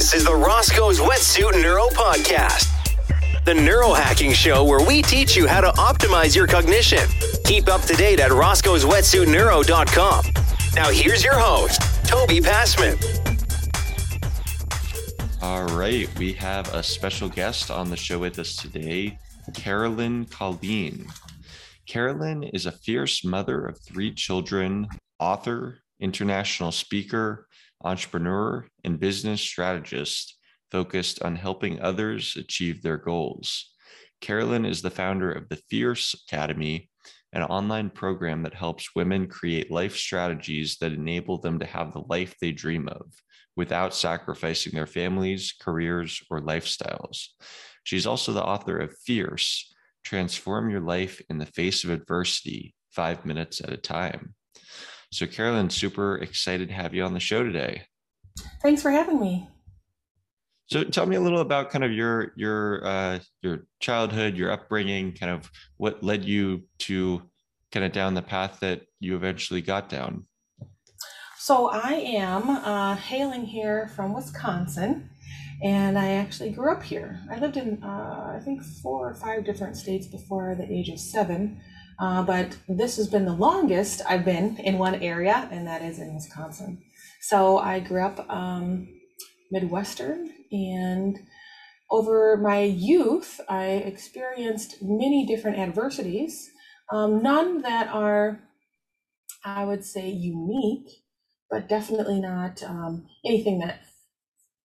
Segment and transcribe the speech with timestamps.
[0.00, 2.64] This is the Roscoe's Wetsuit Neuro Podcast,
[3.44, 7.06] the neurohacking show where we teach you how to optimize your cognition.
[7.44, 10.24] Keep up to date at roscoe'swetsuitneuro.com.
[10.74, 12.96] Now, here's your host, Toby Passman.
[15.42, 19.18] All right, we have a special guest on the show with us today,
[19.52, 21.08] Carolyn Colleen.
[21.86, 24.88] Carolyn is a fierce mother of three children,
[25.18, 27.46] author, international speaker,
[27.82, 30.36] entrepreneur, and business strategist
[30.70, 33.70] focused on helping others achieve their goals.
[34.20, 36.90] Carolyn is the founder of the Fierce Academy,
[37.32, 42.04] an online program that helps women create life strategies that enable them to have the
[42.08, 43.12] life they dream of
[43.56, 47.28] without sacrificing their families, careers, or lifestyles.
[47.84, 53.24] She's also the author of Fierce Transform Your Life in the Face of Adversity, five
[53.24, 54.34] minutes at a time.
[55.12, 57.82] So, Carolyn, super excited to have you on the show today.
[58.62, 59.48] Thanks for having me.
[60.66, 65.12] So, tell me a little about kind of your your uh, your childhood, your upbringing,
[65.12, 67.22] kind of what led you to
[67.72, 70.26] kind of down the path that you eventually got down.
[71.38, 75.10] So, I am uh, hailing here from Wisconsin,
[75.60, 77.18] and I actually grew up here.
[77.32, 81.00] I lived in uh, I think four or five different states before the age of
[81.00, 81.60] seven.
[82.00, 85.98] Uh, but this has been the longest I've been in one area, and that is
[85.98, 86.82] in Wisconsin.
[87.20, 88.88] So I grew up um,
[89.50, 91.18] Midwestern, and
[91.90, 96.50] over my youth, I experienced many different adversities,
[96.90, 98.40] um, none that are,
[99.44, 100.88] I would say, unique,
[101.50, 103.80] but definitely not um, anything that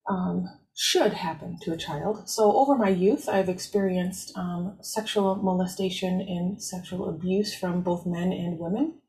[0.10, 2.30] um, should happen to a child.
[2.30, 8.34] So, over my youth, I've experienced um, sexual molestation and sexual abuse from both men
[8.34, 9.00] and women,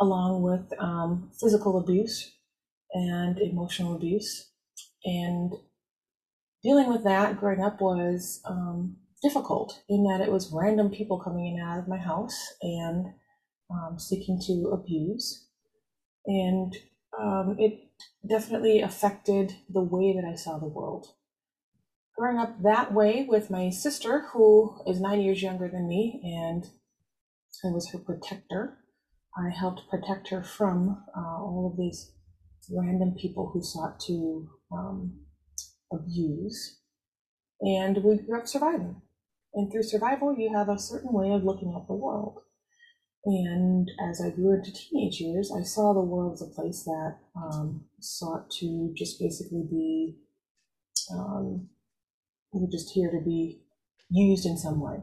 [0.00, 2.32] along with um, physical abuse
[2.92, 4.50] and emotional abuse.
[5.04, 5.52] And
[6.62, 11.46] dealing with that growing up was um, difficult in that it was random people coming
[11.46, 13.06] in and out of my house and
[13.70, 15.46] um, seeking to abuse.
[16.26, 16.74] And
[17.20, 17.91] um, it
[18.28, 21.06] definitely affected the way that I saw the world.
[22.16, 26.64] Growing up that way with my sister, who is nine years younger than me, and
[27.64, 28.78] I was her protector,
[29.36, 32.12] I helped protect her from uh, all of these
[32.70, 35.20] random people who sought to um,
[35.92, 36.80] abuse.
[37.60, 39.00] And we grew up surviving.
[39.54, 42.40] And through survival, you have a certain way of looking at the world.
[43.24, 47.18] And as I grew into teenage years, I saw the world as a place that
[47.36, 50.16] um, sought to just basically be,
[51.12, 51.68] um,
[52.52, 53.62] we're just here to be
[54.10, 54.98] used in some way.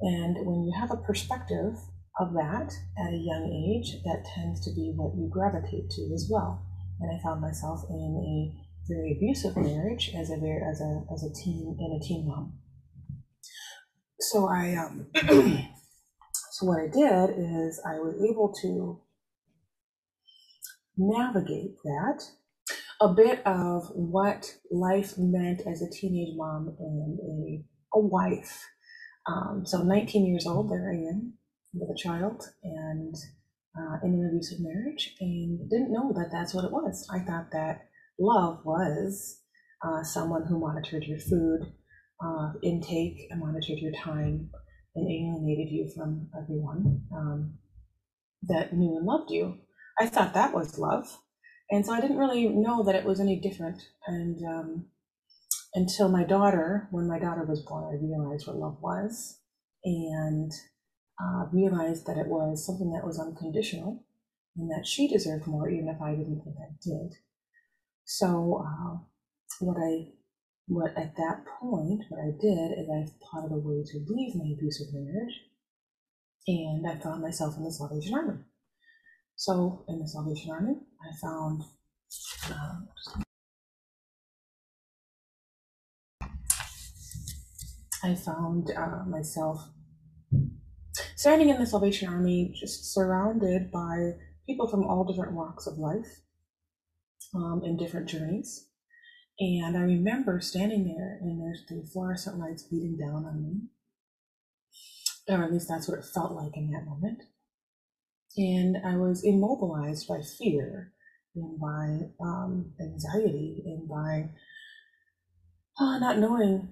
[0.00, 1.74] And when you have a perspective
[2.20, 6.28] of that at a young age, that tends to be what you gravitate to as
[6.30, 6.64] well.
[7.00, 11.24] And I found myself in a very abusive marriage as a very as a as
[11.24, 12.58] a teen and a teen mom.
[14.20, 15.06] So I um,
[16.52, 19.00] So what I did is I was able to
[20.96, 22.22] navigate that,
[23.00, 28.64] a bit of what life meant as a teenage mom and a, a wife.
[29.26, 31.34] Um, so 19 years old, there I am
[31.72, 33.14] with a child and
[33.76, 37.08] uh, in an abusive marriage, and didn't know that that's what it was.
[37.12, 39.40] I thought that love was
[39.82, 41.72] uh, someone who monitored your food
[42.24, 44.50] uh, intake and monitored your time
[44.94, 47.54] and alienated you from everyone um,
[48.42, 49.58] that knew and loved you.
[49.98, 51.18] I thought that was love.
[51.70, 53.80] And so I didn't really know that it was any different.
[54.06, 54.86] And um,
[55.74, 59.38] until my daughter, when my daughter was born, I realized what love was
[59.84, 60.52] and
[61.20, 64.04] uh, realized that it was something that was unconditional
[64.56, 67.14] and that she deserved more, even if I didn't think I did.
[68.04, 68.98] So, uh,
[69.60, 70.12] what I
[70.66, 73.06] what at that point, what I did is I
[73.44, 75.42] of a way to leave my abusive marriage,
[76.46, 78.38] and I found myself in the Salvation Army.
[79.36, 81.62] So, in the Salvation Army, I found
[82.50, 82.88] um,
[88.02, 89.66] I found uh, myself
[91.16, 94.12] standing in the Salvation Army, just surrounded by
[94.46, 96.20] people from all different walks of life
[97.34, 98.68] um, different journeys.
[99.38, 103.60] And I remember standing there and there's the fluorescent lights beating down on me.
[105.28, 107.22] Or at least that's what it felt like in that moment.
[108.36, 110.92] And I was immobilized by fear
[111.34, 114.30] and by um, anxiety and by
[115.80, 116.68] uh, not knowing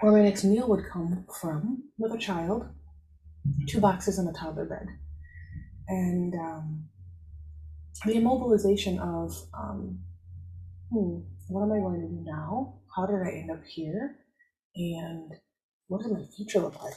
[0.00, 2.66] where my next meal would come from with a child,
[3.68, 4.86] two boxes and a toddler bed.
[5.88, 6.84] And um,
[8.04, 10.00] the immobilization of um,
[10.90, 12.80] hmm, what am I going to do now?
[12.94, 14.16] How did I end up here?
[14.76, 15.32] And
[15.88, 16.94] what does my future look like?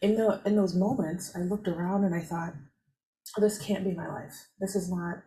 [0.00, 2.54] In the in those moments, I looked around and I thought,
[3.38, 4.48] this can't be my life.
[4.60, 5.22] This is not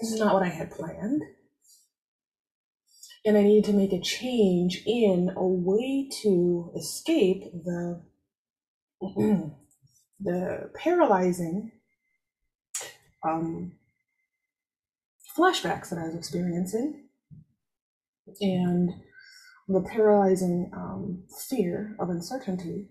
[0.00, 1.22] this is not what I had planned.
[3.24, 8.00] And I needed to make a change in a way to escape the
[10.20, 11.72] the paralyzing
[13.22, 13.72] um,
[15.36, 17.09] flashbacks that I was experiencing
[18.40, 18.90] and
[19.68, 22.88] the paralyzing um, fear of uncertainty.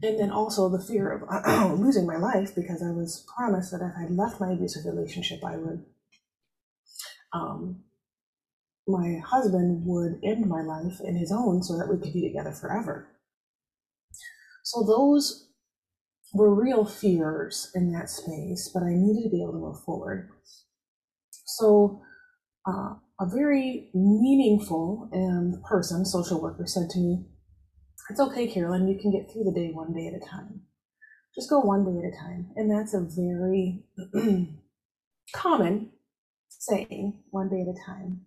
[0.00, 3.92] And then also the fear of losing my life because I was promised that if
[3.98, 5.84] I left my abusive relationship, I would,
[7.32, 7.82] um,
[8.86, 12.52] my husband would end my life in his own so that we could be together
[12.52, 13.08] forever.
[14.62, 15.48] So those
[16.32, 20.30] were real fears in that space, but I needed to be able to move forward.
[21.30, 22.02] So
[22.66, 25.10] uh, a very meaningful
[25.68, 27.24] person, social worker, said to me,
[28.10, 30.62] It's okay, Carolyn, you can get through the day one day at a time.
[31.34, 32.50] Just go one day at a time.
[32.56, 33.84] And that's a very
[35.34, 35.90] common
[36.48, 38.22] saying, one day at a time.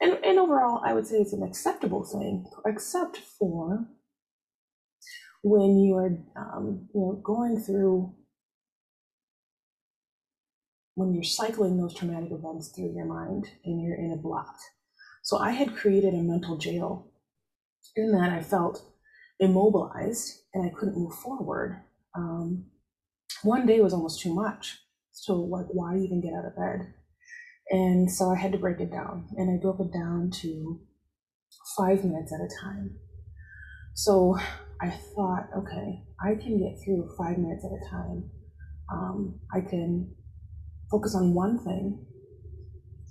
[0.00, 3.86] And, and overall, I would say it's an acceptable thing, except for
[5.42, 8.14] when you are um, you know, going through
[11.00, 14.54] when you're cycling those traumatic events through your mind and you're in a block.
[15.22, 17.10] So I had created a mental jail
[17.96, 18.84] in that I felt
[19.40, 21.82] immobilized and I couldn't move forward.
[22.14, 22.66] Um,
[23.42, 24.78] one day was almost too much.
[25.12, 26.92] So, like, why even get out of bed?
[27.70, 30.80] And so I had to break it down, and I broke it down to
[31.76, 32.96] five minutes at a time.
[33.94, 34.36] So
[34.80, 38.30] I thought, okay, I can get through five minutes at a time.
[38.92, 40.14] Um, I can
[40.90, 42.04] focus on one thing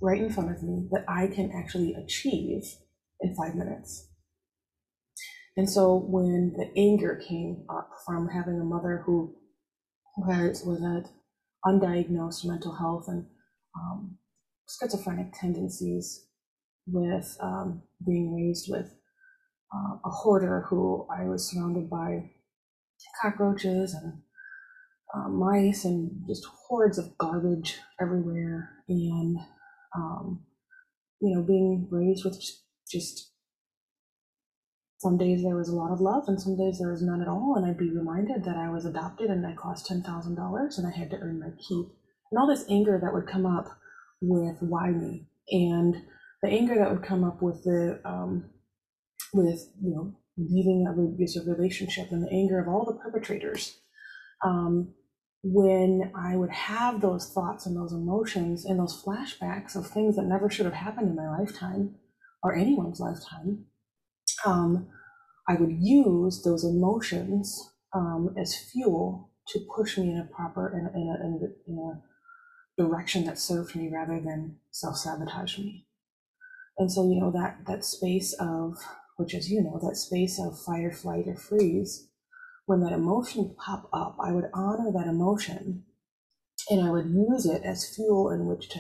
[0.02, 2.64] right in front of me that I can actually achieve
[3.22, 4.08] in five minutes.
[5.58, 9.36] And so when the anger came up from having a mother who
[10.18, 11.12] was, was at
[11.66, 13.26] undiagnosed mental health and
[13.76, 14.18] um,
[14.70, 16.30] schizophrenic tendencies,
[16.92, 18.94] with um, being raised with
[19.74, 22.32] uh, a hoarder who I was surrounded by
[23.22, 24.22] cockroaches and
[25.14, 29.38] uh, mice and just hordes of garbage everywhere, and
[29.96, 30.44] um,
[31.22, 32.40] you know, being raised with
[32.90, 33.32] just
[35.00, 37.28] some days there was a lot of love, and some days there was none at
[37.28, 40.78] all, and I'd be reminded that I was adopted and I cost ten thousand dollars,
[40.78, 41.88] and I had to earn my keep,
[42.32, 43.68] and all this anger that would come up
[44.22, 45.96] with why me, and
[46.44, 48.50] the anger that would come up with the um,
[49.34, 53.80] with you know leaving a abusive relationship, and the anger of all the perpetrators.
[54.46, 54.94] Um,
[55.44, 60.26] when I would have those thoughts and those emotions and those flashbacks of things that
[60.26, 61.96] never should have happened in my lifetime
[62.44, 63.66] or anyone's lifetime,
[64.46, 64.88] um,
[65.48, 70.86] I would use those emotions um, as fuel to push me in a proper in
[70.86, 75.88] a, in a, in a direction that served me rather than self sabotage me.
[76.78, 78.76] And so, you know, that that space of
[79.18, 82.09] which, as you know, that space of fight or flight or freeze
[82.70, 85.86] when that emotion would pop up, I would honor that emotion
[86.70, 88.80] and I would use it as fuel in which to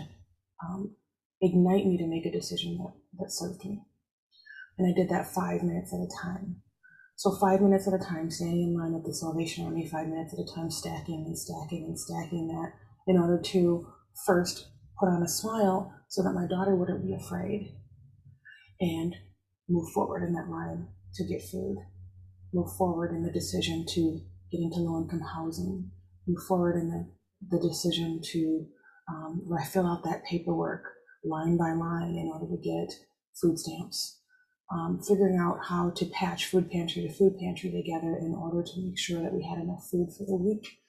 [0.63, 0.95] um,
[1.41, 3.81] ignite me to make a decision that, that served me.
[4.77, 6.57] And I did that five minutes at a time.
[7.15, 10.35] So, five minutes at a time, standing in line with the Salvation Army, five minutes
[10.35, 12.73] at a time, stacking and stacking and stacking that
[13.11, 13.87] in order to
[14.23, 14.67] first
[14.99, 17.75] put on a smile so that my daughter wouldn't be afraid
[18.79, 19.15] and
[19.67, 21.77] move forward in that line to get food
[22.53, 24.19] move forward in the decision to
[24.51, 25.91] get into low income housing,
[26.27, 28.65] move forward in the, the decision to
[29.09, 29.41] um,
[29.71, 30.83] fill out that paperwork
[31.23, 32.93] line by line in order to get
[33.39, 34.21] food stamps,
[34.71, 38.81] um, figuring out how to patch food pantry to food pantry together in order to
[38.81, 40.79] make sure that we had enough food for the week,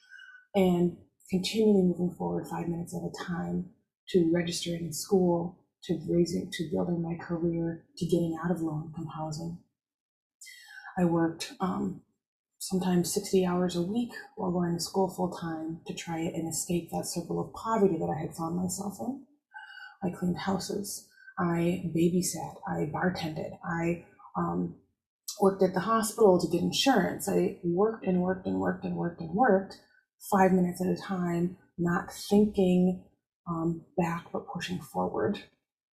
[0.54, 0.96] and
[1.30, 3.64] continually moving forward five minutes at a time
[4.08, 8.82] to registering in school, to raising, to building my career, to getting out of low
[8.86, 9.58] income housing.
[11.00, 12.02] I worked um,
[12.58, 16.90] sometimes 60 hours a week while going to school full time to try and escape
[16.90, 19.24] that circle of poverty that I had found myself in.
[20.04, 21.08] I cleaned houses.
[21.38, 22.56] I babysat.
[22.68, 23.52] I bartended.
[23.64, 24.04] I
[24.36, 24.74] um,
[25.40, 27.30] worked at the hospital to get insurance.
[27.30, 29.78] I worked and worked and worked and worked and worked
[30.30, 33.02] five minutes at a time, not thinking
[33.48, 35.38] um, back but pushing forward.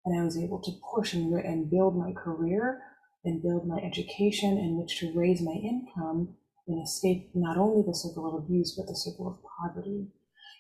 [0.05, 2.81] And I was able to push and, and build my career
[3.23, 6.35] and build my education in which to raise my income
[6.67, 10.07] and escape not only the circle of abuse, but the circle of poverty.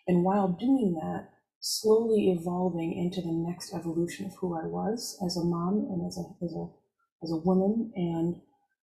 [0.07, 1.29] And while doing that,
[1.59, 6.17] slowly evolving into the next evolution of who I was as a mom and as
[6.17, 6.67] a as a
[7.23, 8.41] as a woman and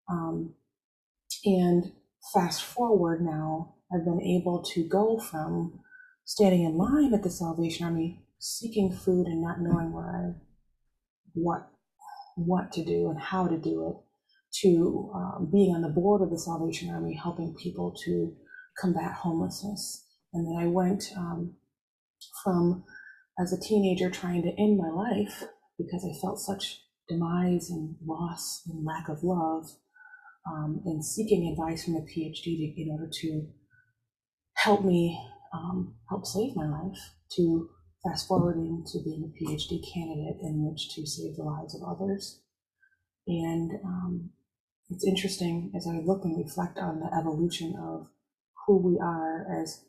[0.09, 0.55] um,
[1.45, 1.93] and
[2.33, 5.81] fast forward now I've been able to go from
[6.25, 10.41] standing in line at the Salvation Army seeking food and not knowing where I
[11.35, 11.69] what
[12.37, 13.97] what to do and how to do it
[14.63, 18.35] to um, being on the board of the Salvation Army, helping people to
[18.79, 20.07] combat homelessness.
[20.33, 21.55] And then I went um,
[22.43, 22.85] from
[23.39, 25.45] as a teenager trying to end my life
[25.79, 29.67] because I felt such demise and loss and lack of love,
[30.51, 33.49] um, and seeking advice from a PhD to, in order to
[34.55, 35.19] help me
[35.53, 36.99] um, help save my life,
[37.37, 37.69] to
[38.03, 42.41] fast forwarding to being a PhD candidate in which to save the lives of others.
[43.27, 44.31] And um,
[44.89, 48.09] it's interesting as I look and reflect on the evolution of
[48.67, 49.85] who we are as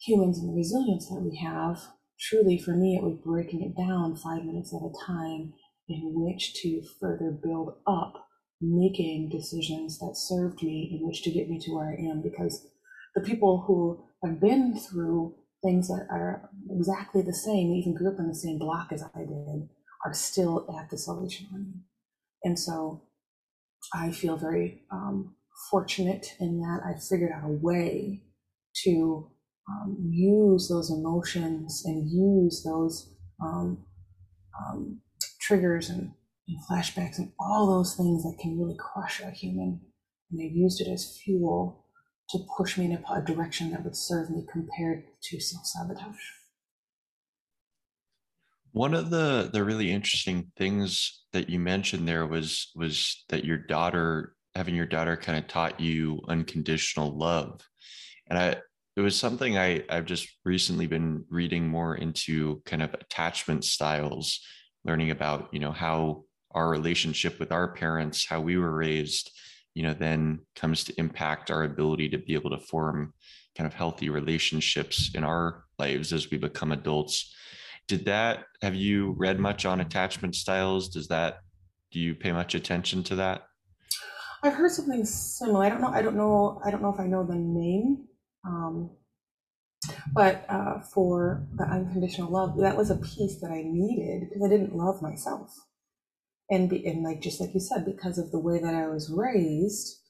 [0.00, 1.80] humans and the resilience that we have.
[2.18, 5.52] Truly, for me, it was breaking it down five minutes at a time
[5.88, 8.14] in which to further build up
[8.60, 12.22] making decisions that served me in which to get me to where I am.
[12.22, 12.66] Because
[13.14, 15.34] the people who have been through
[15.64, 19.20] things that are exactly the same, even grew up in the same block as I
[19.20, 19.68] did,
[20.04, 21.82] are still at the Salvation Army.
[22.44, 23.02] And so
[23.92, 25.34] I feel very um,
[25.70, 28.22] fortunate in that I figured out a way
[28.84, 29.30] to
[29.68, 33.84] um, use those emotions and use those um,
[34.60, 35.00] um,
[35.40, 36.12] triggers and,
[36.48, 39.80] and, flashbacks and all those things that can really crush a human.
[40.30, 41.83] And I've used it as fuel
[42.30, 46.16] to push me in a, direction that would serve me compared to self sabotage.
[48.72, 53.58] One of the the really interesting things that you mentioned there was was that your
[53.58, 57.60] daughter having your daughter kind of taught you unconditional love,
[58.28, 58.56] and I
[58.96, 64.40] it was something I I've just recently been reading more into kind of attachment styles,
[64.84, 69.30] learning about you know how our relationship with our parents, how we were raised,
[69.74, 73.12] you know, then comes to impact our ability to be able to form
[73.56, 77.34] kind of healthy relationships in our lives as we become adults.
[77.88, 80.88] Did that have you read much on attachment styles?
[80.88, 81.38] Does that
[81.90, 83.42] do you pay much attention to that?
[84.42, 85.64] I've heard something similar.
[85.64, 88.04] I don't know i don't know i don't know if i know the name
[88.46, 88.90] um,
[90.12, 94.48] but uh, for the unconditional love that was a piece that i needed because i
[94.48, 95.50] didn't love myself
[96.50, 99.10] and be, and like just like you said because of the way that i was
[99.10, 100.00] raised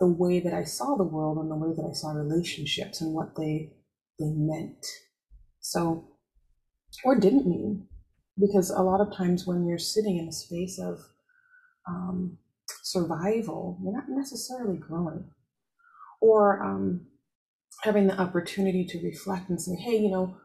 [0.00, 3.14] the way that i saw the world and the way that i saw relationships and
[3.14, 3.72] what they
[4.18, 4.84] they meant
[5.60, 6.08] so
[7.04, 7.86] or didn't mean.
[8.38, 10.98] Because a lot of times when you're sitting in a space of
[11.88, 12.38] um,
[12.82, 15.30] survival, you're not necessarily growing.
[16.20, 17.06] Or um,
[17.82, 20.36] having the opportunity to reflect and say, hey, you know,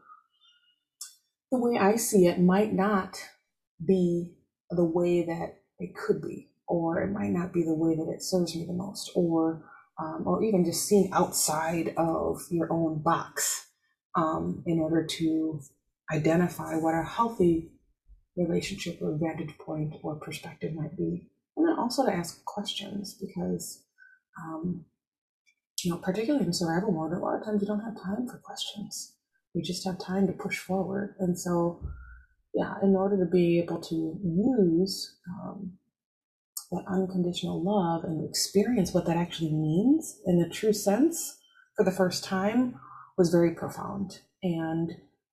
[1.50, 3.18] the way I see it might not
[3.86, 4.32] be
[4.76, 8.22] the way that it could be, or it might not be the way that it
[8.22, 9.64] serves me the most, or
[9.98, 13.68] um, or even just seeing outside of your own box
[14.16, 15.60] um, in order to
[16.12, 17.72] identify what a healthy
[18.36, 21.28] relationship or vantage point or perspective might be.
[21.56, 23.84] And then also to ask questions because,
[24.42, 24.86] um,
[25.84, 28.38] you know, particularly in survival mode, a lot of times you don't have time for
[28.38, 29.14] questions.
[29.54, 31.14] You just have time to push forward.
[31.18, 31.82] And so,
[32.54, 35.72] yeah, in order to be able to use um,
[36.70, 41.38] that unconditional love and experience what that actually means in the true sense
[41.76, 42.74] for the first time
[43.16, 44.20] was very profound.
[44.42, 44.90] And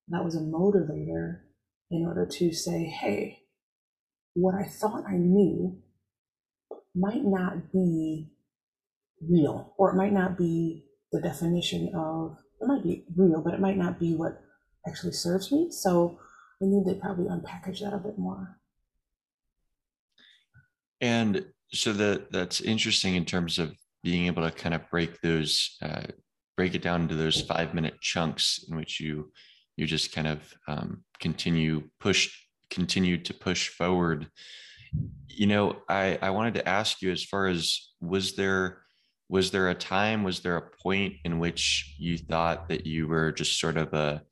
[0.08, 1.40] that was a motivator
[1.90, 3.40] in order to say, hey,
[4.34, 5.78] what I thought I knew
[6.94, 8.30] might not be
[9.28, 13.60] real, or it might not be the definition of, it might be real, but it
[13.60, 14.40] might not be what
[14.86, 15.68] actually serves me.
[15.70, 16.18] So
[16.60, 18.58] we need to probably unpackage that a bit more.
[21.00, 25.76] And so that that's interesting in terms of being able to kind of break those,
[25.82, 26.02] uh,
[26.56, 29.32] break it down into those five minute chunks in which you
[29.76, 32.30] you just kind of um, continue push
[32.68, 34.28] continue to push forward
[35.26, 38.82] you know i i wanted to ask you as far as was there
[39.28, 43.32] was there a time was there a point in which you thought that you were
[43.32, 44.22] just sort of a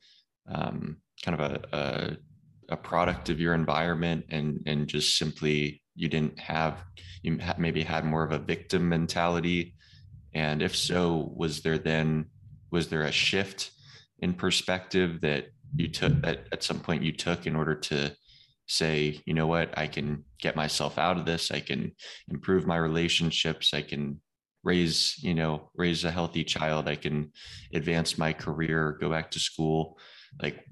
[0.47, 6.07] um, kind of a, a, a product of your environment and and just simply you
[6.07, 6.83] didn't have
[7.23, 9.75] you maybe had more of a victim mentality?
[10.33, 12.25] And if so was there then
[12.71, 13.71] was there a shift
[14.19, 18.15] in perspective that you took that at some point you took in order to
[18.67, 19.77] say you know what?
[19.77, 21.51] I can get myself out of this.
[21.51, 21.91] I can
[22.29, 23.73] improve my relationships.
[23.73, 24.21] I can
[24.63, 26.87] raise you know raise a healthy child.
[26.87, 27.31] I can
[27.73, 29.97] advance my career go back to school.
[30.41, 30.63] Like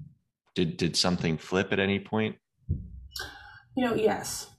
[0.58, 2.34] did did something flip at any point?
[3.76, 4.50] You know, yes.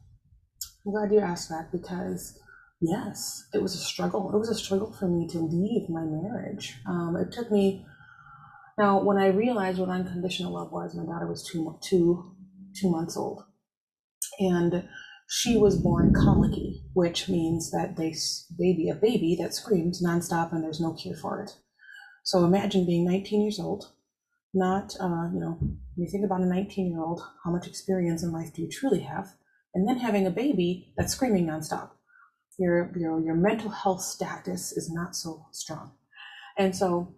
[0.86, 2.40] I'm glad you asked that because
[2.80, 4.32] yes, it was a struggle.
[4.34, 6.76] It was a struggle for me to leave my marriage.
[6.88, 7.86] Um, it took me.
[8.78, 12.34] Now, when I realized what unconditional love was, my daughter was two two
[12.80, 13.44] two months old,
[14.40, 14.88] and
[15.28, 18.16] she was born colicky, which means that they
[18.58, 21.58] baby a baby that screams nonstop and there's no cure for it.
[22.24, 23.92] So imagine being 19 years old,
[24.54, 28.24] not, uh, you know, when you think about a 19 year old, how much experience
[28.24, 29.34] in life do you truly have?
[29.74, 31.92] And then having a baby that's screaming nonstop.
[32.58, 35.92] Your, your, your mental health status is not so strong.
[36.58, 37.16] And so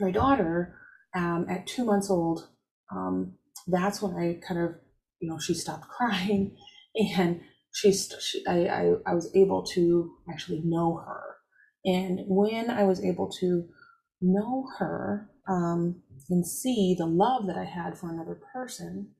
[0.00, 0.76] my daughter,
[1.14, 2.48] um, at two months old,
[2.90, 3.34] um,
[3.66, 4.74] that's when I kind of,
[5.20, 6.56] you know, she stopped crying
[7.16, 7.40] and
[7.72, 11.22] she's, she, I, I, I was able to actually know her.
[11.84, 13.68] And when I was able to
[14.20, 19.10] know her um, and see the love that I had for another person,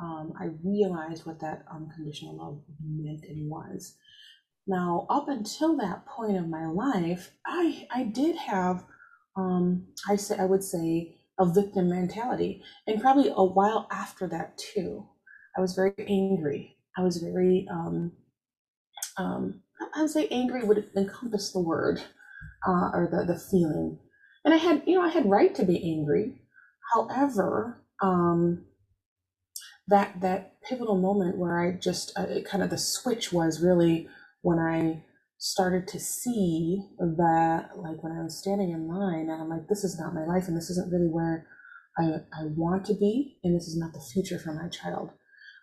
[0.00, 3.94] um, I realized what that unconditional love meant and was.
[4.66, 8.84] Now, up until that point of my life, I I did have,
[9.36, 14.58] um, I say I would say a victim mentality, and probably a while after that
[14.58, 15.06] too.
[15.56, 16.76] I was very angry.
[16.98, 18.12] I was very, um,
[19.18, 19.62] um,
[19.94, 22.02] I would say angry would encompass the word
[22.66, 23.98] uh, or the the feeling
[24.46, 26.40] and I had, you know, I had right to be angry.
[26.94, 28.64] However, um,
[29.88, 34.08] that that pivotal moment where I just uh, kind of the switch was really
[34.42, 35.02] when I
[35.38, 39.82] started to see that, like when I was standing in line, and I'm like, this
[39.82, 41.46] is not my life, and this isn't really where
[41.98, 45.10] I, I want to be, and this is not the future for my child.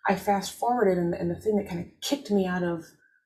[0.06, 2.84] I fast forwarded, and, and the thing that kind of kicked me out of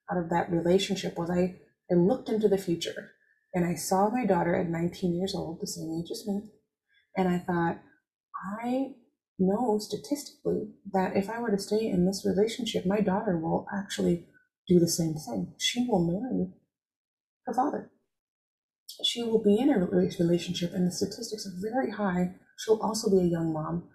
[0.09, 1.57] out of that relationship was I
[1.91, 3.11] I looked into the future
[3.59, 6.43] and I saw my daughter at 19 years old, the same age as me.
[7.17, 7.81] And I thought,
[8.62, 8.93] I
[9.37, 14.29] know statistically that if I were to stay in this relationship, my daughter will actually
[14.68, 15.55] do the same thing.
[15.59, 16.53] She will marry
[17.47, 17.90] her father.
[19.05, 22.37] She will be in a relationship, and the statistics are very high.
[22.59, 23.88] She'll also be a young mom.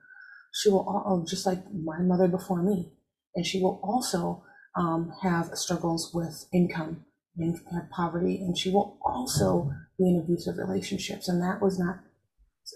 [0.54, 2.91] She will, just like my mother before me,
[3.34, 4.43] and she will also
[4.76, 7.06] um, have struggles with income
[7.38, 12.00] and have poverty, and she will also be in abusive relationships, and that was not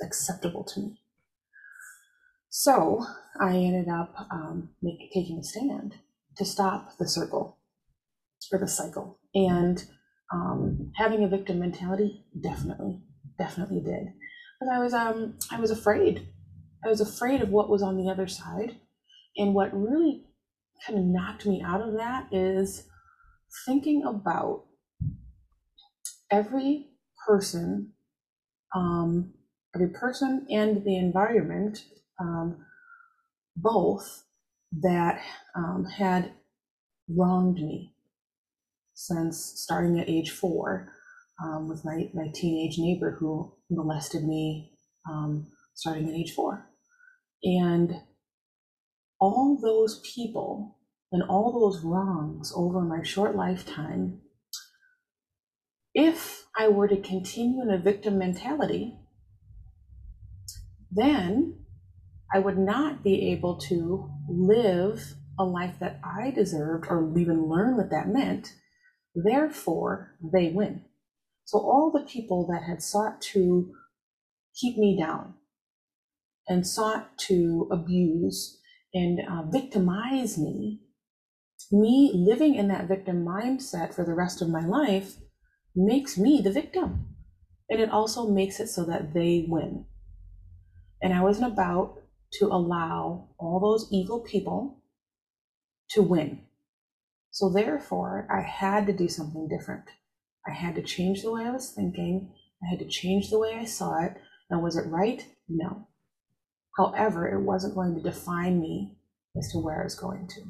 [0.01, 1.01] acceptable to me.
[2.49, 3.05] So
[3.39, 5.95] I ended up um, make, taking a stand
[6.37, 7.57] to stop the circle
[8.51, 9.83] or the cycle, and
[10.33, 13.01] um, having a victim mentality definitely,
[13.37, 14.07] definitely did.
[14.59, 16.27] Because I was, um, I was afraid.
[16.83, 18.77] I was afraid of what was on the other side,
[19.35, 20.25] and what really
[20.85, 22.87] kind of knocked me out of that is
[23.65, 24.65] thinking about
[26.31, 26.87] every
[27.27, 27.93] person,
[28.75, 29.33] um,
[29.75, 31.85] every person and the environment,
[32.19, 32.65] um,
[33.55, 34.23] both
[34.71, 35.21] that
[35.55, 36.31] um, had
[37.09, 37.93] wronged me
[38.93, 40.91] since starting at age four
[41.43, 44.71] um, with my, my teenage neighbor who molested me
[45.09, 46.67] um, starting at age four.
[47.43, 48.01] And
[49.19, 50.77] all those people
[51.11, 54.19] and all those wrongs over my short lifetime,
[55.93, 58.95] if I were to continue in a victim mentality,
[60.91, 61.65] then
[62.33, 67.77] I would not be able to live a life that I deserved or even learn
[67.77, 68.53] what that meant.
[69.15, 70.83] Therefore, they win.
[71.45, 73.73] So, all the people that had sought to
[74.59, 75.35] keep me down
[76.47, 78.59] and sought to abuse
[78.93, 80.81] and uh, victimize me
[81.71, 85.17] me living in that victim mindset for the rest of my life
[85.75, 87.15] makes me the victim.
[87.69, 89.85] And it also makes it so that they win.
[91.01, 92.01] And I wasn't about
[92.33, 94.81] to allow all those evil people
[95.91, 96.41] to win.
[97.31, 99.85] So therefore, I had to do something different.
[100.47, 102.33] I had to change the way I was thinking.
[102.63, 104.15] I had to change the way I saw it.
[104.49, 105.25] Now, was it right?
[105.47, 105.87] No.
[106.77, 108.97] However, it wasn't going to define me
[109.37, 110.41] as to where I was going to.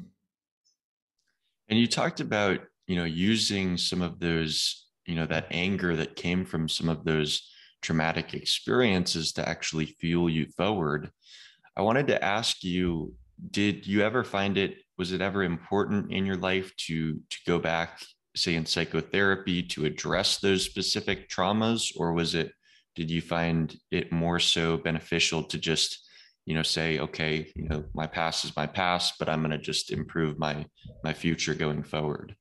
[1.68, 6.16] And you talked about, you know, using some of those, you know, that anger that
[6.16, 7.50] came from some of those
[7.82, 11.10] traumatic experiences to actually fuel you forward.
[11.76, 13.14] I wanted to ask you,
[13.50, 17.58] did you ever find it was it ever important in your life to to go
[17.58, 18.00] back
[18.34, 22.52] say in psychotherapy to address those specific traumas or was it
[22.94, 26.07] did you find it more so beneficial to just
[26.48, 29.58] you know say okay you know my past is my past but i'm going to
[29.58, 30.66] just improve my
[31.04, 32.34] my future going forward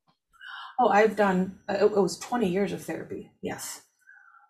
[0.80, 3.82] oh i've done uh, it was 20 years of therapy yes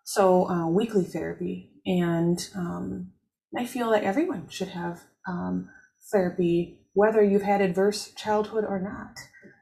[0.04, 3.10] so uh, weekly therapy and um,
[3.56, 5.68] i feel that everyone should have um,
[6.10, 9.16] therapy, whether you've had adverse childhood or not.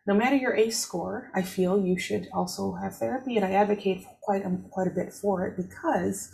[0.06, 4.04] No matter your ACE score, I feel you should also have therapy, and I advocate
[4.22, 6.32] quite a, quite a bit for it because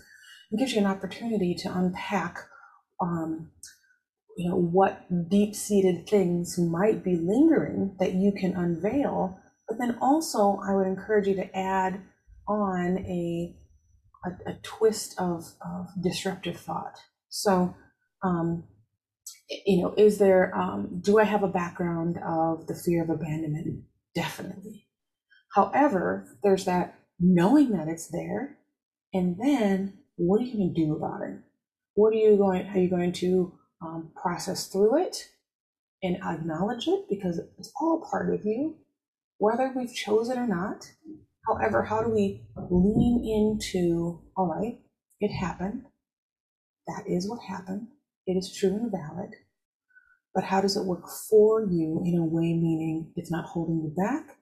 [0.51, 2.39] it gives you an opportunity to unpack,
[3.03, 3.51] um,
[4.37, 9.39] you know, what deep-seated things might be lingering that you can unveil.
[9.69, 12.01] But then also, I would encourage you to add
[12.49, 13.57] on a
[14.25, 16.97] a, a twist of, of disruptive thought.
[17.29, 17.75] So,
[18.23, 18.65] um,
[19.67, 23.85] you know, is there, um, do I have a background of the fear of abandonment?
[24.15, 24.87] Definitely.
[25.55, 28.59] However, there's that knowing that it's there,
[29.13, 31.39] and then what are you going to do about it?
[31.95, 33.53] What are you going, are you going to
[33.83, 35.17] um, process through it
[36.03, 38.77] and acknowledge it because it's all part of you,
[39.39, 40.91] whether we've chosen or not?
[41.47, 44.79] However, how do we lean into, all right,
[45.21, 45.83] it happened.
[46.87, 47.89] That is what happened.
[48.27, 49.31] It is true and valid.
[50.35, 53.95] But how does it work for you in a way, meaning it's not holding you
[53.97, 54.39] back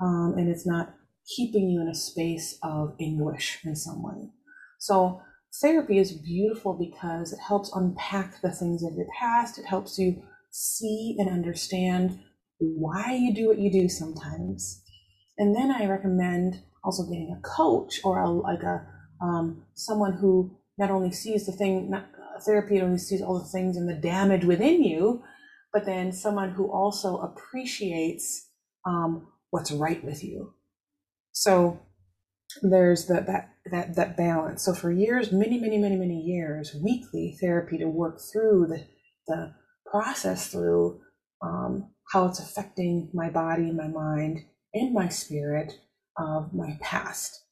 [0.00, 0.94] um, and it's not
[1.36, 4.30] keeping you in a space of anguish in some way?
[4.78, 5.20] So,
[5.60, 9.58] therapy is beautiful because it helps unpack the things of your past.
[9.58, 12.18] It helps you see and understand
[12.58, 14.82] why you do what you do sometimes
[15.38, 18.86] and then I recommend also getting a coach or a, like a
[19.20, 23.48] um, someone who not only sees the thing, not, uh, therapy only sees all the
[23.48, 25.22] things and the damage within you,
[25.72, 28.50] but then someone who also appreciates
[28.84, 30.54] um, what's right with you.
[31.32, 31.80] So
[32.62, 34.64] there's the, that that that balance.
[34.64, 38.86] So for years, many, many, many, many years, weekly therapy to work through the
[39.26, 39.54] the
[39.90, 41.00] process through
[41.42, 45.72] um, how it's affecting my body, my mind, and my spirit
[46.16, 47.42] of my past.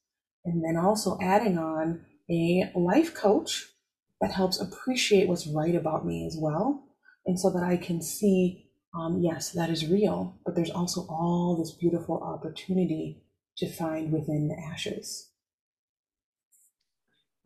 [0.45, 3.67] And then also adding on a life coach
[4.21, 6.85] that helps appreciate what's right about me as well.
[7.27, 11.57] And so that I can see, um, yes, that is real, but there's also all
[11.59, 13.23] this beautiful opportunity
[13.59, 15.31] to find within the ashes.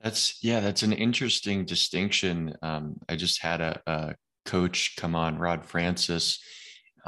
[0.02, 2.54] That's yeah, that's an interesting distinction.
[2.62, 6.38] Um, I just had a, a coach come on, Rod Francis,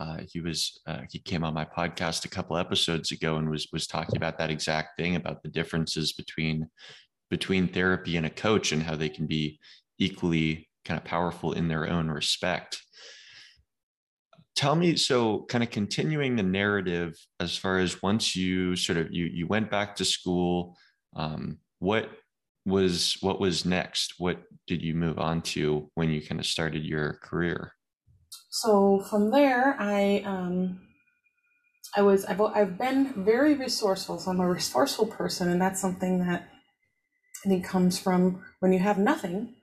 [0.00, 3.68] uh, he was uh, he came on my podcast a couple episodes ago and was
[3.70, 6.66] was talking about that exact thing about the differences between
[7.28, 9.58] between therapy and a coach and how they can be
[9.98, 12.82] equally kind of powerful in their own respect
[14.60, 19.10] tell me so kind of continuing the narrative as far as once you sort of
[19.10, 20.76] you you went back to school
[21.16, 22.10] um, what
[22.66, 26.84] was what was next what did you move on to when you kind of started
[26.84, 27.72] your career
[28.50, 30.80] so from there, I um,
[31.96, 34.18] I was I've, I've been very resourceful.
[34.18, 36.48] So I'm a resourceful person, and that's something that
[37.44, 39.54] I think comes from when you have nothing.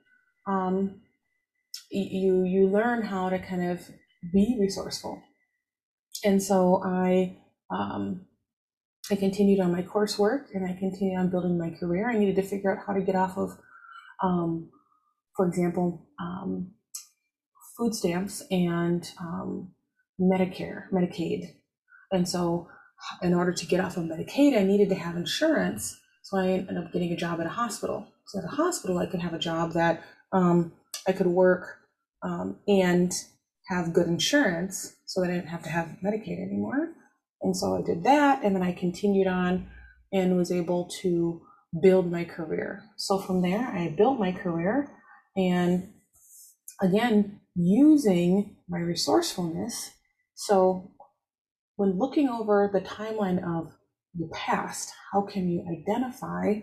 [0.46, 1.02] Um,
[1.90, 3.88] you you learn how to kind of
[4.32, 5.22] be resourceful,
[6.24, 7.36] and so I
[7.70, 8.26] um,
[9.10, 12.10] I continued on my coursework and I continued on building my career.
[12.10, 13.58] I needed to figure out how to get off of,
[14.22, 14.70] um,
[15.34, 16.72] for example, um,
[17.76, 19.72] food stamps and um,
[20.20, 21.54] Medicare, Medicaid.
[22.10, 22.68] And so,
[23.22, 25.98] in order to get off of Medicaid, I needed to have insurance.
[26.22, 28.08] So, I ended up getting a job at a hospital.
[28.26, 30.02] So, at a hospital, I could have a job that
[30.32, 30.72] um,
[31.06, 31.78] I could work
[32.22, 33.12] um, and
[33.68, 36.94] have good insurance so that I didn't have to have Medicaid anymore.
[37.42, 38.42] And so, I did that.
[38.42, 39.68] And then I continued on
[40.12, 41.42] and was able to
[41.82, 42.82] build my career.
[42.96, 44.90] So, from there, I built my career.
[45.36, 45.92] And
[46.80, 49.90] again, using my resourcefulness.
[50.34, 50.92] So,
[51.76, 53.72] when looking over the timeline of
[54.14, 56.60] the past, how can you identify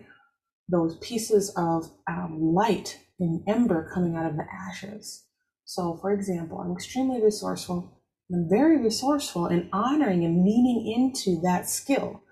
[0.67, 5.24] those pieces of um, light and ember coming out of the ashes?
[5.65, 8.01] So, for example, I'm extremely resourceful.
[8.31, 12.23] I'm very resourceful in honoring and leaning into that skill.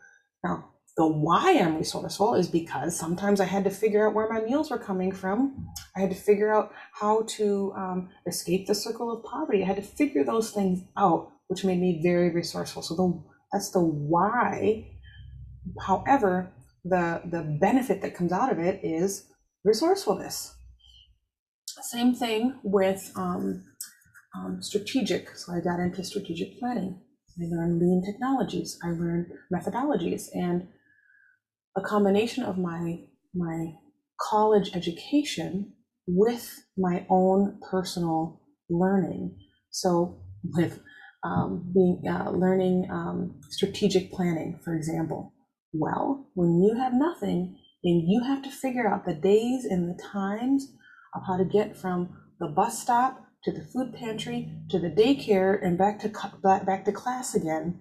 [0.43, 4.41] Now, the why I'm resourceful is because sometimes I had to figure out where my
[4.41, 5.67] meals were coming from.
[5.95, 9.63] I had to figure out how to um, escape the circle of poverty.
[9.63, 12.83] I had to figure those things out, which made me very resourceful.
[12.83, 14.91] So the, that's the why.
[15.81, 16.53] However,
[16.85, 19.25] the the benefit that comes out of it is
[19.63, 20.55] resourcefulness.
[21.83, 23.65] Same thing with um,
[24.35, 25.35] um, strategic.
[25.35, 27.01] So I got into strategic planning.
[27.39, 28.79] I learned lean technologies.
[28.83, 30.67] I learned methodologies and
[31.75, 32.99] a combination of my
[33.35, 33.73] my
[34.29, 35.73] college education
[36.07, 39.35] with my own personal learning.
[39.71, 40.21] So
[40.55, 40.79] with
[41.23, 45.33] um, being uh, learning um, strategic planning, for example.
[45.73, 50.01] Well, when you have nothing and you have to figure out the days and the
[50.01, 50.71] times
[51.15, 55.61] of how to get from the bus stop to the food pantry, to the daycare,
[55.61, 56.09] and back to
[56.65, 57.79] back to class again,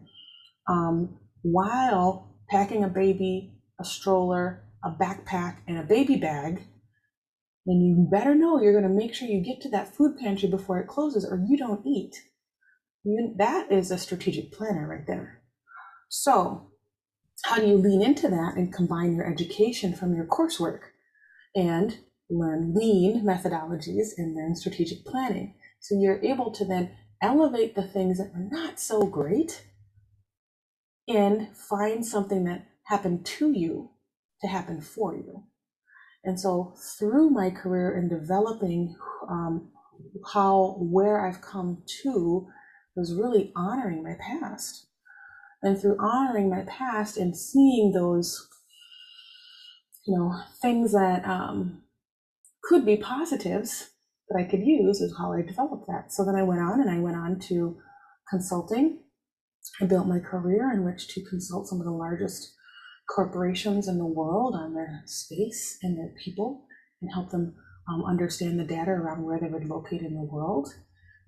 [0.68, 6.64] um, while packing a baby, a stroller, a backpack, and a baby bag.
[7.64, 10.48] And you better know you're going to make sure you get to that food pantry
[10.48, 12.16] before it closes, or you don't eat.
[13.04, 15.42] You, that is a strategic planner right there.
[16.08, 16.72] So,
[17.44, 20.80] how do you lean into that and combine your education from your coursework
[21.54, 21.98] and
[22.32, 25.54] learn lean methodologies and learn strategic planning?
[25.80, 26.90] So, you're able to then
[27.22, 29.64] elevate the things that are not so great
[31.08, 33.90] and find something that happened to you
[34.40, 35.44] to happen for you.
[36.24, 38.96] And so, through my career in developing
[39.28, 39.70] um,
[40.32, 42.48] how where I've come to
[42.94, 44.86] was really honoring my past.
[45.62, 48.48] And through honoring my past and seeing those,
[50.06, 51.81] you know, things that um,
[52.64, 53.90] could be positives
[54.28, 56.12] that I could use is how I developed that.
[56.12, 57.76] So then I went on and I went on to
[58.28, 59.00] consulting.
[59.80, 62.54] I built my career in which to consult some of the largest
[63.14, 66.66] corporations in the world on their space and their people
[67.00, 67.54] and help them
[67.88, 70.72] um, understand the data around where they would locate in the world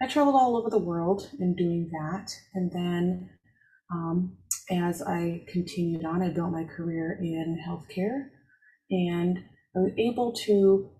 [0.05, 2.31] I traveled all over the world in doing that.
[2.55, 3.31] And then
[3.93, 4.37] um,
[4.71, 8.29] as I continued on, I built my career in healthcare
[8.91, 9.39] and
[9.75, 10.91] I was able to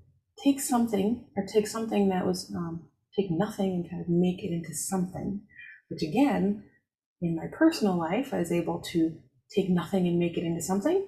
[0.43, 4.53] take something or take something that was, um, take nothing and kind of make it
[4.53, 5.41] into something,
[5.89, 6.65] which again,
[7.21, 9.17] in my personal life, I was able to
[9.55, 11.07] take nothing and make it into something.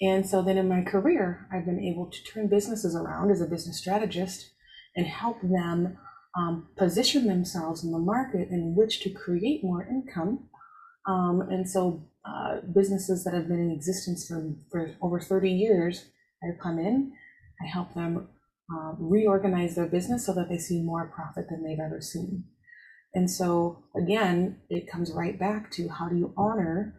[0.00, 3.46] And so then in my career, I've been able to turn businesses around as a
[3.46, 4.50] business strategist
[4.96, 5.96] and help them
[6.36, 10.48] um, position themselves in the market in which to create more income.
[11.06, 16.06] Um, and so uh, businesses that have been in existence for, for over 30 years,
[16.42, 17.12] I come in,
[17.62, 18.28] I help them
[18.70, 22.44] uh, reorganize their business so that they see more profit than they've ever seen.
[23.14, 26.94] And so again, it comes right back to how do you honor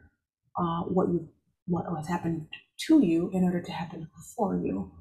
[0.57, 1.29] uh, what you
[1.65, 2.47] what has happened
[2.87, 4.91] to you in order to happen for you,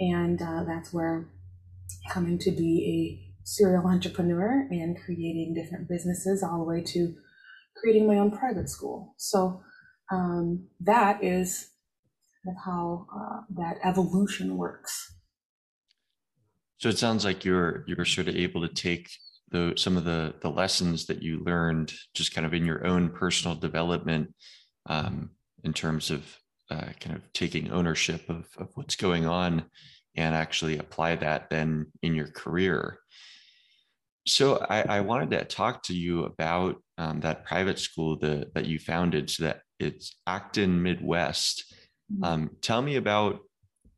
[0.00, 1.30] and uh, that's where
[2.10, 7.14] coming to be a serial entrepreneur and creating different businesses all the way to
[7.76, 9.14] creating my own private school.
[9.16, 9.62] So
[10.12, 11.70] um, that is
[12.44, 15.19] kind of how uh, that evolution works.
[16.80, 19.10] So it sounds like you're you're sort of able to take
[19.50, 23.10] the some of the the lessons that you learned just kind of in your own
[23.10, 24.34] personal development
[24.86, 25.30] um,
[25.62, 26.24] in terms of
[26.70, 29.64] uh, kind of taking ownership of, of what's going on
[30.16, 32.98] and actually apply that then in your career
[34.26, 38.66] so I, I, wanted to talk to you about um, that private school the, that
[38.66, 41.74] you founded so that it's acton midwest
[42.12, 42.24] mm-hmm.
[42.24, 43.40] um, tell me about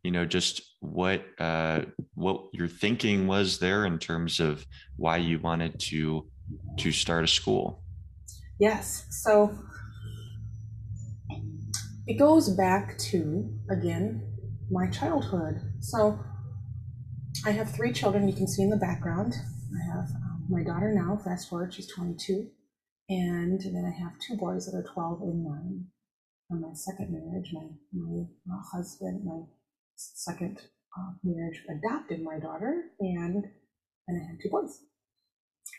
[0.03, 1.83] you know just what uh,
[2.15, 4.67] what your thinking was there in terms of
[4.97, 6.27] why you wanted to
[6.79, 7.83] to start a school
[8.59, 9.57] yes so
[12.07, 14.23] it goes back to again
[14.71, 16.19] my childhood so
[17.47, 19.35] i have three children you can see in the background
[19.73, 22.49] I have um, my daughter now, fast forward, she's 22.
[23.09, 25.85] And then I have two boys that are 12 and 9.
[26.49, 29.41] From my second marriage, my, my uh, husband, my
[30.15, 30.59] second
[30.99, 33.45] uh, marriage adopted my daughter, and
[34.09, 34.81] and I had two boys.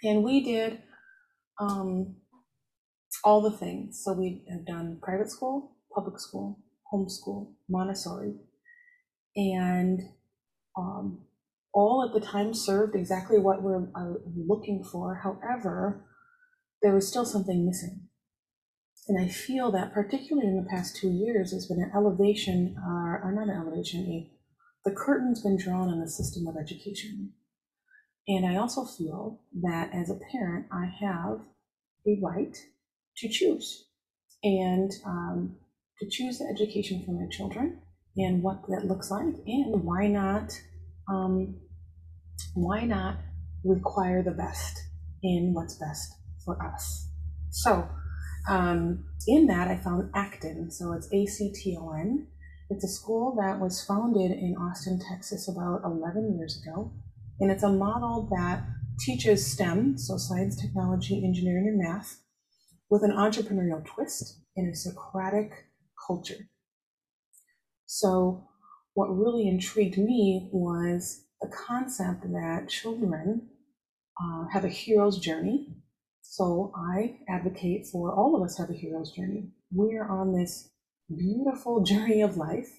[0.03, 0.81] And we did
[1.59, 2.15] um,
[3.23, 4.01] all the things.
[4.03, 6.59] So we have done private school, public school,
[6.93, 8.35] homeschool, Montessori,
[9.35, 10.01] and
[10.77, 11.25] um,
[11.73, 15.21] all at the time served exactly what we're uh, looking for.
[15.23, 16.05] However,
[16.81, 18.07] there was still something missing.
[19.07, 23.25] And I feel that particularly in the past two years, there's been an elevation, uh,
[23.25, 24.31] or not an elevation, a,
[24.85, 27.33] the curtain's been drawn on the system of education.
[28.27, 31.41] And I also feel that as a parent, I have
[32.07, 32.55] a right
[33.17, 33.85] to choose
[34.43, 35.57] and um,
[35.99, 37.81] to choose the education for my children
[38.15, 40.51] and what that looks like, and why not
[41.09, 41.55] um,
[42.53, 43.17] why not
[43.63, 44.77] require the best
[45.23, 46.13] in what's best
[46.45, 47.09] for us?
[47.49, 47.89] So,
[48.49, 50.71] um, in that, I found Acton.
[50.71, 52.27] So it's A C T O N.
[52.69, 56.91] It's a school that was founded in Austin, Texas about 11 years ago.
[57.39, 58.63] And it's a model that
[58.99, 62.21] teaches STEM, so science, technology, engineering, and math,
[62.89, 65.51] with an entrepreneurial twist in a Socratic
[66.07, 66.49] culture.
[67.85, 68.47] So,
[68.93, 73.49] what really intrigued me was the concept that children
[74.21, 75.75] uh, have a hero's journey.
[76.35, 79.49] So I advocate for all of us have a hero's journey.
[79.71, 80.71] We are on this
[81.07, 82.71] beautiful journey of life,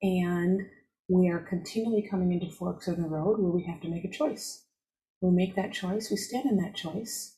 [0.00, 0.62] and
[1.06, 4.10] we are continually coming into forks in the road where we have to make a
[4.10, 4.64] choice.
[5.20, 7.36] we make that choice, we stand in that choice,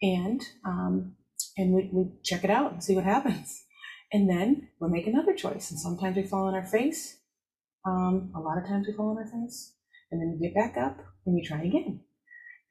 [0.00, 1.16] and um,
[1.56, 3.64] and we, we check it out and see what happens.
[4.12, 5.72] And then we make another choice.
[5.72, 7.18] And sometimes we fall on our face.
[7.84, 9.74] Um, a lot of times we fall on our face.
[10.12, 12.03] And then you get back up and you try again.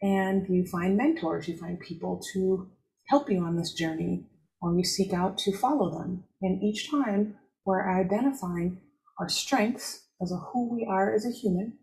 [0.04, 2.70] And you find mentors, you find people to
[3.08, 4.26] help you on this journey,
[4.62, 6.26] or you seek out to follow them.
[6.42, 7.36] And each time
[7.66, 8.82] we're identifying
[9.18, 11.78] our strengths as a who we are as a human.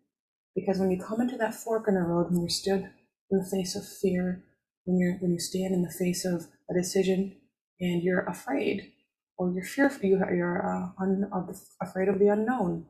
[0.55, 2.91] Because when you come into that fork in the road, when you're stood
[3.31, 4.45] in the face of fear,
[4.85, 7.37] when you're when you stand in the face of a decision
[7.81, 8.93] and you're afraid,
[9.39, 11.31] or you're fearful, you, you're uh, un,
[11.81, 12.85] afraid of the unknown,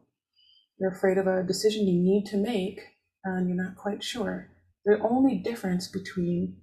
[0.80, 2.80] you're afraid of a decision you need to make,
[3.22, 4.49] and you're not quite sure.
[4.84, 6.56] The only difference between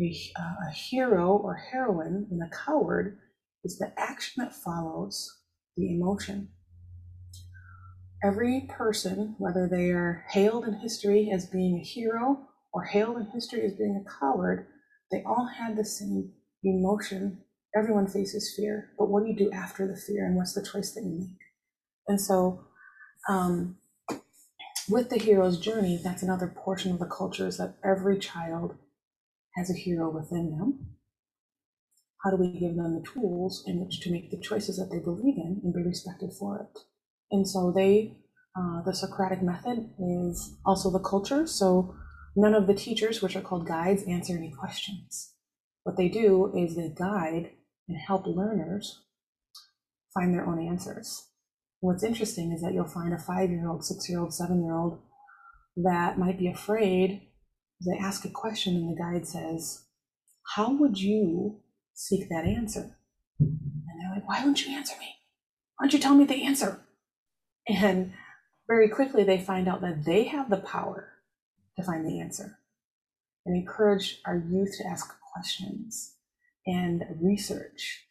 [0.00, 3.18] a, uh, a hero or heroine and a coward
[3.64, 5.40] is the action that follows
[5.76, 6.48] the emotion.
[8.22, 13.26] Every person, whether they are hailed in history as being a hero or hailed in
[13.32, 14.66] history as being a coward,
[15.10, 17.42] they all had the same emotion.
[17.74, 20.92] Everyone faces fear, but what do you do after the fear and what's the choice
[20.92, 21.38] that you make?
[22.08, 22.66] And so,
[23.28, 23.76] um,
[24.90, 28.76] with the hero's journey, that's another portion of the culture is that every child
[29.54, 30.96] has a hero within them.
[32.24, 35.02] How do we give them the tools in which to make the choices that they
[35.02, 36.78] believe in and be respected for it?
[37.30, 38.16] And so they,
[38.58, 41.46] uh, the Socratic method is also the culture.
[41.46, 41.94] So
[42.36, 45.34] none of the teachers, which are called guides, answer any questions.
[45.84, 47.52] What they do is they guide
[47.88, 49.00] and help learners
[50.12, 51.29] find their own answers.
[51.80, 54.74] What's interesting is that you'll find a five year old, six year old, seven year
[54.74, 55.00] old
[55.76, 57.22] that might be afraid.
[57.86, 59.86] They ask a question, and the guide says,
[60.54, 61.60] How would you
[61.94, 62.98] seek that answer?
[63.38, 63.58] And
[63.98, 65.14] they're like, Why wouldn't you answer me?
[65.76, 66.80] Why don't you tell me the answer?
[67.66, 68.12] And
[68.68, 71.08] very quickly, they find out that they have the power
[71.76, 72.58] to find the answer
[73.46, 76.16] and encourage our youth to ask questions
[76.66, 78.04] and research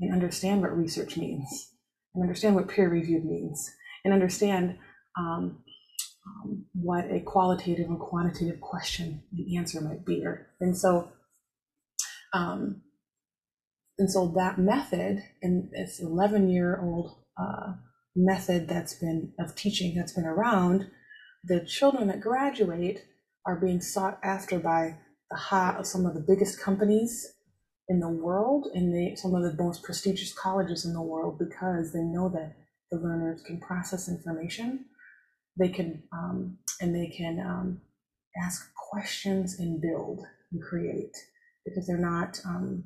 [0.00, 1.72] and understand what research means
[2.16, 3.70] and understand what peer reviewed means
[4.04, 4.78] and understand
[5.18, 5.62] um,
[6.26, 10.24] um, what a qualitative and quantitative question and answer might be.
[10.60, 11.12] And so,
[12.32, 12.82] um,
[13.98, 17.74] and so that method, and it's 11 year old uh,
[18.14, 20.90] method that's been of teaching that's been around,
[21.44, 23.04] the children that graduate
[23.46, 24.98] are being sought after by
[25.30, 27.35] the hot, some of the biggest companies
[27.88, 31.92] in the world and they, some of the most prestigious colleges in the world because
[31.92, 32.56] they know that
[32.90, 34.86] the learners can process information.
[35.58, 37.80] They can um, and they can um,
[38.44, 40.20] ask questions and build
[40.52, 41.16] and create
[41.64, 42.84] because they're not um,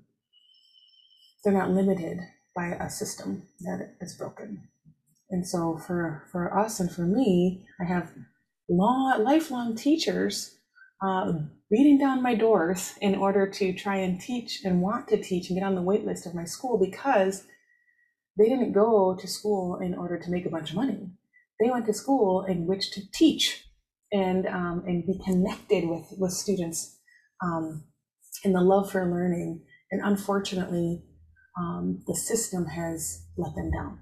[1.43, 2.19] they're not limited
[2.55, 4.69] by a system that is broken.
[5.31, 8.11] And so for for us and for me i have
[8.69, 10.57] long lifelong teachers
[11.03, 11.33] uh,
[11.71, 15.59] beating down my doors in order to try and teach and want to teach and
[15.59, 17.47] get on the wait list of my school because
[18.37, 21.11] they didn't go to school in order to make a bunch of money.
[21.61, 23.67] They went to school in which to teach
[24.13, 26.99] and um, and be connected with with students
[27.43, 27.85] um,
[28.45, 29.63] and the love for learning.
[29.93, 31.03] And unfortunately,
[31.59, 33.99] um, the system has let them down.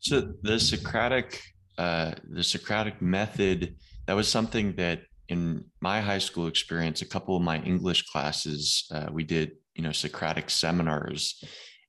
[0.00, 1.40] So the Socratic
[1.78, 7.36] uh, the Socratic method that was something that in my high school experience, a couple
[7.36, 11.42] of my English classes, uh, we did, you know, Socratic seminars.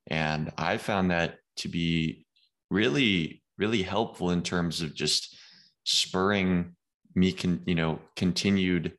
[0.08, 2.26] And I found that to be
[2.70, 5.38] really, really helpful in terms of just
[5.84, 6.76] spurring
[7.16, 8.94] me, con, you know, continued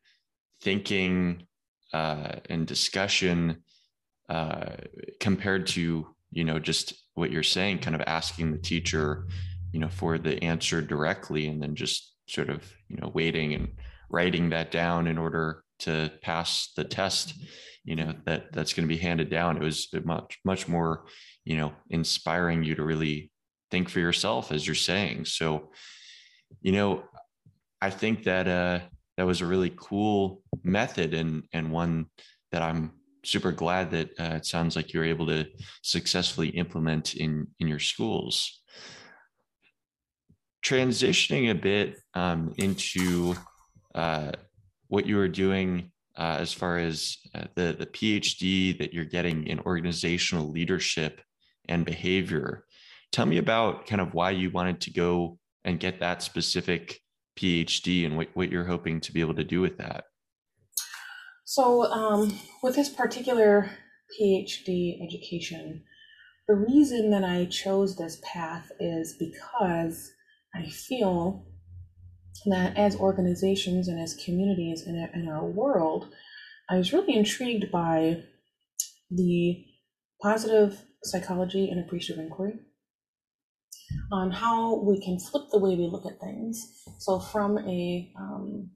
[0.62, 1.46] thinking
[1.92, 3.62] uh, and discussion
[4.28, 4.72] uh,
[5.20, 9.26] compared to, you know, just what you're saying, kind of asking the teacher,
[9.72, 13.68] you know, for the answer directly and then just sort of you know waiting and
[14.10, 17.34] writing that down in order to pass the test
[17.84, 19.56] you know that that's going to be handed down.
[19.56, 21.06] It was much much more
[21.44, 23.30] you know inspiring you to really
[23.70, 25.24] think for yourself as you're saying.
[25.24, 25.70] So
[26.60, 27.04] you know
[27.80, 28.80] i think that uh
[29.16, 32.06] that was a really cool method and and one
[32.52, 32.92] that i'm
[33.24, 35.46] super glad that uh, it sounds like you're able to
[35.82, 38.62] successfully implement in in your schools.
[40.64, 43.34] Transitioning a bit um, into
[43.98, 44.30] uh,
[44.86, 49.46] what you were doing uh, as far as uh, the, the PhD that you're getting
[49.48, 51.20] in organizational leadership
[51.68, 52.64] and behavior.
[53.10, 57.00] Tell me about kind of why you wanted to go and get that specific
[57.36, 60.04] PhD and what, what you're hoping to be able to do with that.
[61.44, 63.68] So, um, with this particular
[64.14, 65.82] PhD education,
[66.46, 70.12] the reason that I chose this path is because
[70.54, 71.47] I feel
[72.46, 76.08] that as organizations and as communities in, in our world,
[76.70, 78.22] I was really intrigued by
[79.10, 79.64] the
[80.22, 82.54] positive psychology and appreciative inquiry
[84.12, 86.60] on how we can flip the way we look at things.
[86.98, 88.70] So, from a um,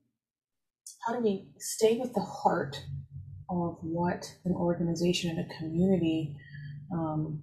[1.07, 2.77] how do we stay with the heart
[3.51, 6.37] of what an organization and a community
[6.93, 7.43] um,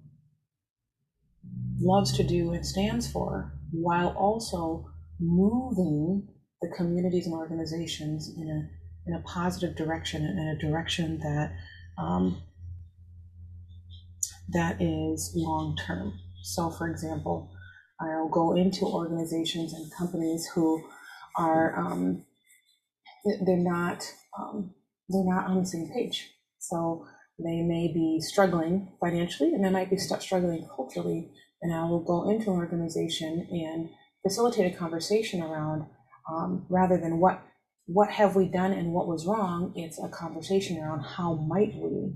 [1.80, 4.89] loves to do and stands for, while also
[5.20, 6.26] moving
[6.62, 11.52] the communities and organizations in a in a positive direction and in a direction that
[11.98, 12.42] um,
[14.52, 16.18] that is long term.
[16.42, 17.50] So, for example,
[18.00, 20.82] I'll go into organizations and companies who
[21.36, 22.24] are um,
[23.46, 24.04] they're not
[24.38, 24.74] um,
[25.08, 26.30] they're not on the same page.
[26.58, 27.06] So
[27.38, 31.30] they may be struggling financially, and they might be st- struggling culturally.
[31.62, 33.90] And I will go into an organization and
[34.22, 35.86] facilitate a conversation around
[36.30, 37.42] um, rather than what
[37.86, 39.72] what have we done and what was wrong.
[39.74, 42.12] It's a conversation around how might we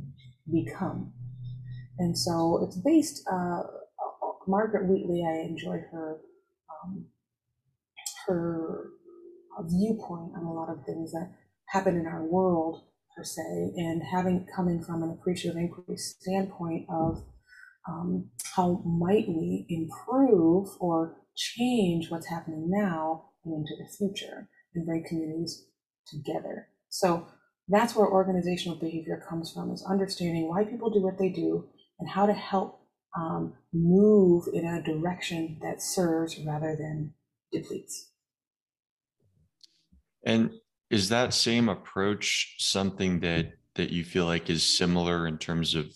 [0.53, 1.13] become.
[1.99, 3.23] And so it's based.
[3.31, 3.63] Uh,
[4.47, 6.19] Margaret Wheatley, I enjoy her
[6.85, 7.07] um,
[8.27, 8.91] her
[9.63, 11.33] viewpoint on a lot of things that
[11.69, 12.83] happen in our world
[13.17, 17.25] per se, and having coming from an appreciative inquiry standpoint of
[17.89, 24.87] um, how might we improve or change what's happening now and into the future and
[24.87, 25.67] bring communities
[26.07, 26.69] together.
[26.89, 27.27] So
[27.69, 31.69] that's where organizational behavior comes from is understanding why people do what they do
[31.99, 32.81] and how to help
[33.17, 37.15] um, move in a direction that serves rather than
[37.53, 38.11] depletes.
[40.25, 40.51] And
[40.91, 45.93] is that same approach something that that you feel like is similar in terms of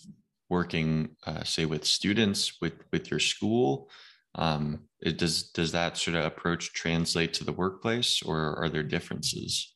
[0.49, 3.89] working, uh, say, with students with with your school?
[4.35, 8.83] Um, it does does that sort of approach translate to the workplace, or are there
[8.83, 9.73] differences?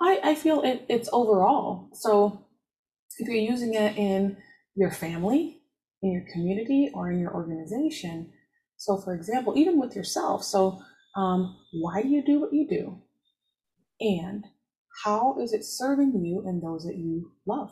[0.00, 1.88] I, I feel it, it's overall.
[1.92, 2.46] So
[3.18, 4.36] if you're using it in
[4.76, 5.62] your family,
[6.02, 8.32] in your community, or in your organization,
[8.76, 10.78] so for example, even with yourself, so
[11.16, 13.02] um, why do you do what you do?
[14.00, 14.44] And
[15.04, 17.70] how is it serving you and those that you love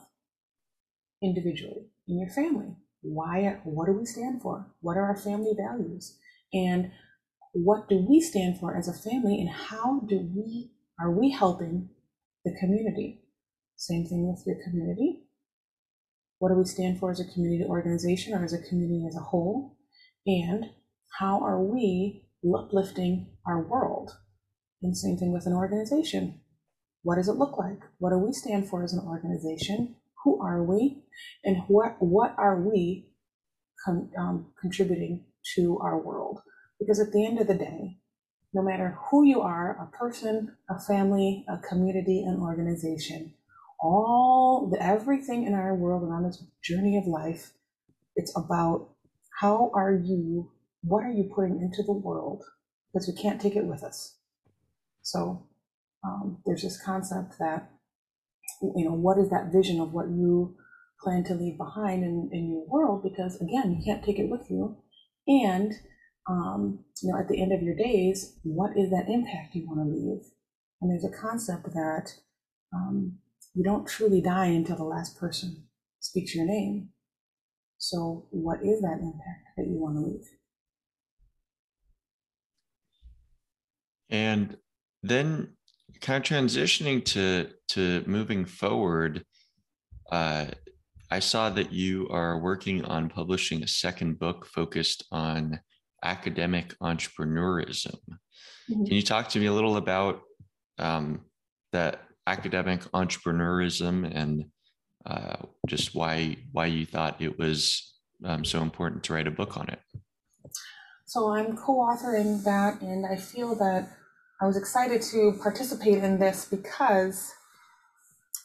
[1.22, 2.74] individually in your family?
[3.02, 4.66] Why, what do we stand for?
[4.80, 6.18] What are our family values?
[6.52, 6.90] And
[7.52, 11.88] what do we stand for as a family and how do we, are we helping
[12.44, 13.22] the community?
[13.76, 15.22] Same thing with your community.
[16.38, 19.20] What do we stand for as a community organization or as a community as a
[19.20, 19.76] whole?
[20.26, 20.66] And
[21.18, 24.12] how are we uplifting our world
[24.82, 26.40] and same thing with an organization.
[27.02, 27.78] What does it look like?
[27.98, 29.96] What do we stand for as an organization?
[30.24, 31.02] Who are we?
[31.44, 33.08] And what, what are we
[33.84, 36.40] con, um, contributing to our world?
[36.78, 37.98] Because at the end of the day,
[38.52, 43.34] no matter who you are, a person, a family, a community, an organization,
[43.78, 47.52] all the everything in our world and on this journey of life,
[48.14, 48.88] it's about
[49.40, 50.50] how are you,
[50.82, 52.42] what are you putting into the world?
[52.92, 54.16] Because we can't take it with us.
[55.02, 55.46] So
[56.02, 57.70] um, there's this concept that,
[58.62, 60.56] you know, what is that vision of what you
[61.02, 63.02] plan to leave behind in, in your world?
[63.02, 64.76] Because again, you can't take it with you.
[65.26, 65.72] And,
[66.28, 69.80] um, you know, at the end of your days, what is that impact you want
[69.80, 70.22] to leave?
[70.80, 72.12] And there's a concept that
[72.74, 73.18] um,
[73.54, 75.64] you don't truly die until the last person
[76.00, 76.90] speaks your name.
[77.78, 80.24] So, what is that impact that you want to leave?
[84.08, 84.56] And
[85.02, 85.56] then
[86.00, 89.24] kind of transitioning to to moving forward
[90.12, 90.46] uh,
[91.10, 95.58] i saw that you are working on publishing a second book focused on
[96.04, 97.98] academic entrepreneurism
[98.70, 98.84] mm-hmm.
[98.84, 100.22] can you talk to me a little about
[100.78, 101.20] um,
[101.72, 104.44] that academic entrepreneurism and
[105.06, 105.36] uh,
[105.66, 107.94] just why why you thought it was
[108.24, 109.80] um, so important to write a book on it
[111.06, 113.88] so i'm co-authoring that and i feel that
[114.40, 117.32] I was excited to participate in this because,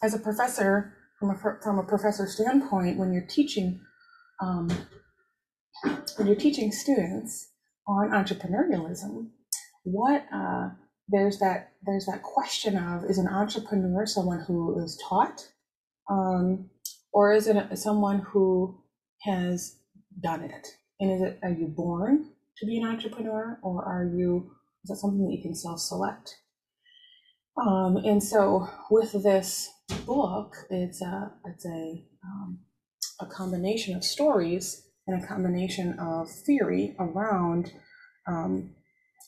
[0.02, 3.80] as a professor, from a, from a professor standpoint, when you're teaching,
[4.42, 4.70] um,
[6.18, 7.52] when you're teaching students
[7.88, 9.30] on entrepreneurialism,
[9.84, 10.70] what uh,
[11.08, 15.48] there's that there's that question of is an entrepreneur someone who is taught,
[16.10, 16.72] um,
[17.14, 18.82] or is it someone who
[19.22, 19.78] has
[20.24, 20.68] done it?
[21.00, 24.52] And is it are you born to be an entrepreneur, or are you
[24.84, 26.36] is that something that you can self-select?
[27.62, 29.70] Um, and so with this
[30.06, 32.60] book, it's a it's a um,
[33.20, 37.72] a combination of stories and a combination of theory around.
[38.28, 38.76] Um,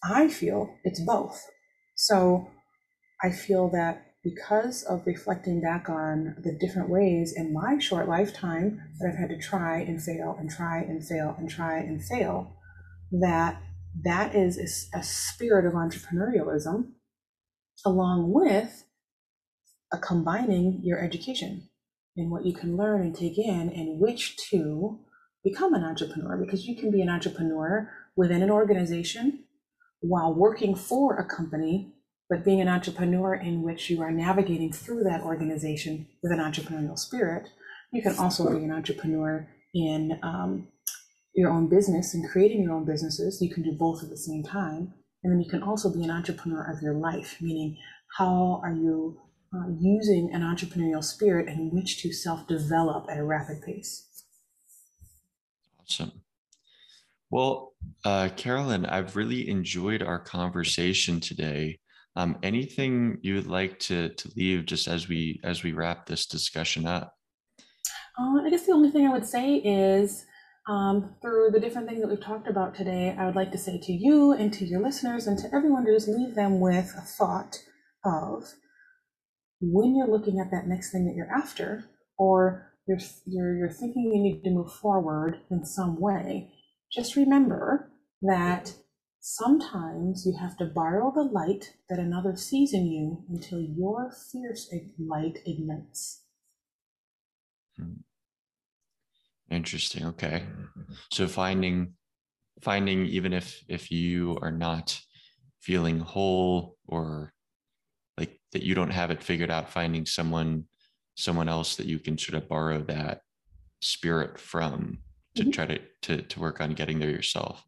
[0.03, 1.39] I feel it's both.
[1.95, 2.47] So
[3.23, 8.81] I feel that because of reflecting back on the different ways in my short lifetime
[8.99, 12.55] that I've had to try and fail and try and fail and try and fail,
[13.11, 13.61] that
[14.03, 16.93] that is a, a spirit of entrepreneurialism
[17.86, 18.86] along with
[19.91, 21.69] a combining your education
[22.17, 24.99] and what you can learn and take in and which to
[25.43, 29.43] become an entrepreneur because you can be an entrepreneur within an organization
[29.99, 31.93] while working for a company
[32.29, 36.97] but being an entrepreneur in which you are navigating through that organization with an entrepreneurial
[36.97, 37.49] spirit.
[37.91, 40.67] You can also be an entrepreneur in um,
[41.36, 43.39] your own business and creating your own businesses.
[43.41, 44.93] You can do both at the same time
[45.24, 47.78] and then you can also be an entrepreneur of your life meaning
[48.17, 49.19] how are you
[49.55, 54.24] uh, using an entrepreneurial spirit in which to self develop at a rapid pace.
[55.80, 56.11] Awesome.
[57.30, 57.74] Well,
[58.05, 61.80] uh, Carolyn, I've really enjoyed our conversation today.
[62.15, 66.26] Um, anything you would like to to leave just as we as we wrap this
[66.26, 67.15] discussion up?
[68.19, 70.26] Uh, I guess the only thing I would say is
[70.68, 73.80] um, through the different things that we've talked about today, I would like to say
[73.80, 77.01] to you and to your listeners and to everyone to just leave them with a
[77.01, 77.57] thought
[78.05, 78.53] of
[79.59, 81.86] when you're looking at that next thing that you're after,
[82.18, 86.51] or you're, you're, you're thinking you need to move forward in some way,
[86.91, 87.91] just remember
[88.22, 88.74] that
[89.20, 94.74] sometimes you have to borrow the light that another sees in you until your fierce
[94.99, 96.24] light ignites.
[97.78, 98.01] Hmm.
[99.54, 100.06] Interesting.
[100.08, 100.43] Okay.
[101.12, 101.93] So finding
[102.62, 104.99] finding even if if you are not
[105.60, 107.34] feeling whole or
[108.18, 110.66] like that you don't have it figured out finding someone
[111.16, 113.22] someone else that you can sort of borrow that
[113.82, 114.99] spirit from
[115.36, 115.51] to mm-hmm.
[115.51, 117.66] try to, to to work on getting there yourself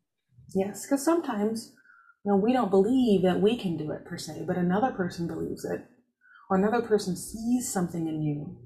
[0.54, 1.74] yes because sometimes
[2.24, 5.28] you know we don't believe that we can do it per se but another person
[5.28, 5.86] believes it
[6.50, 8.58] or another person sees something in you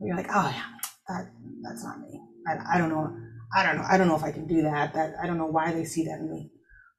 [0.00, 1.30] you're like oh yeah that
[1.62, 3.16] that's not me I, I don't know
[3.56, 5.46] i don't know i don't know if i can do that that i don't know
[5.46, 6.50] why they see that in me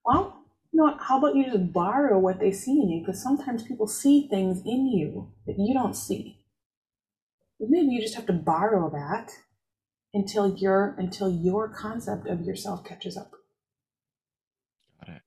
[0.05, 0.39] well
[0.71, 2.99] you know how about you just borrow what they see in you?
[2.99, 6.39] Because sometimes people see things in you that you don't see.
[7.59, 9.31] Maybe you just have to borrow that
[10.13, 13.31] until your until your concept of yourself catches up.
[15.05, 15.21] Got it.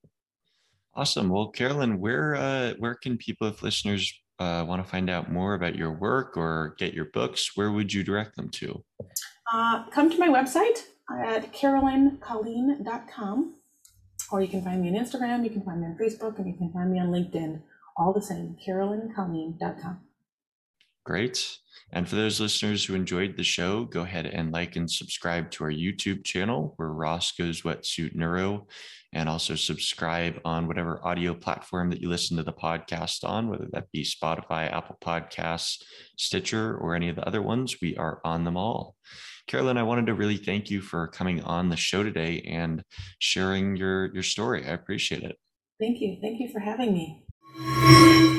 [0.94, 1.28] Awesome.
[1.28, 5.54] Well, Carolyn, where uh, where can people, if listeners uh, want to find out more
[5.54, 8.84] about your work or get your books, where would you direct them to?
[9.52, 10.84] Uh, come to my website
[11.24, 13.54] at carolyncolleen.com
[14.30, 16.54] or you can find me on Instagram, you can find me on Facebook, and you
[16.54, 17.60] can find me on LinkedIn.
[17.96, 20.00] All the same, carolyncolleen.com.
[21.04, 21.58] Great.
[21.94, 25.64] And for those listeners who enjoyed the show, go ahead and like and subscribe to
[25.64, 28.66] our YouTube channel where Ross goes Wetsuit Neuro,
[29.12, 33.66] and also subscribe on whatever audio platform that you listen to the podcast on, whether
[33.72, 35.82] that be Spotify, Apple Podcasts,
[36.16, 37.76] Stitcher, or any of the other ones.
[37.82, 38.96] We are on them all.
[39.46, 42.82] Carolyn, I wanted to really thank you for coming on the show today and
[43.18, 44.64] sharing your your story.
[44.64, 45.36] I appreciate it.
[45.78, 46.16] Thank you.
[46.22, 48.38] Thank you for having me.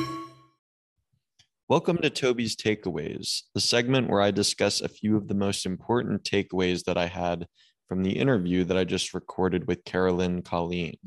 [1.69, 6.25] Welcome to Toby's Takeaways, the segment where I discuss a few of the most important
[6.25, 7.47] takeaways that I had
[7.87, 10.97] from the interview that I just recorded with Carolyn Colleen.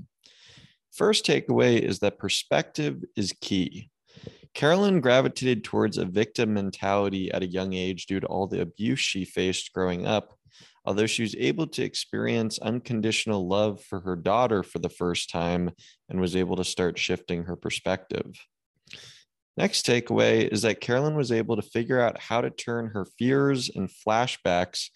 [0.90, 3.90] First takeaway is that perspective is key.
[4.54, 9.00] Carolyn gravitated towards a victim mentality at a young age due to all the abuse
[9.00, 10.38] she faced growing up,
[10.86, 15.70] although she was able to experience unconditional love for her daughter for the first time
[16.08, 18.32] and was able to start shifting her perspective.
[19.56, 23.70] Next takeaway is that Carolyn was able to figure out how to turn her fears
[23.74, 24.90] and flashbacks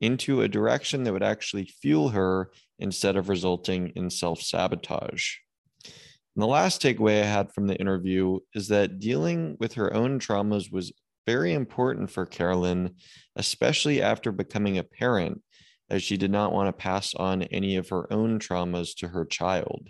[0.00, 5.36] into a direction that would actually fuel her instead of resulting in self sabotage.
[5.84, 10.18] And the last takeaway I had from the interview is that dealing with her own
[10.18, 10.92] traumas was
[11.26, 12.96] very important for Carolyn,
[13.36, 15.42] especially after becoming a parent,
[15.88, 19.24] as she did not want to pass on any of her own traumas to her
[19.24, 19.88] child.